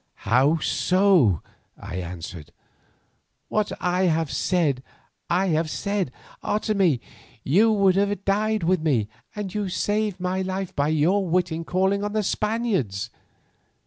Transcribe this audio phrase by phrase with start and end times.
[0.25, 1.43] "How so?"
[1.77, 2.51] I answered.
[3.49, 4.81] "What I have said,
[5.29, 6.11] I have said.
[6.43, 6.99] Otomie,
[7.43, 11.63] you would have died with me, and you saved my life by your wit in
[11.65, 13.11] calling on the Spaniards.